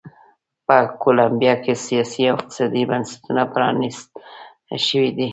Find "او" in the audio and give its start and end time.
2.31-2.35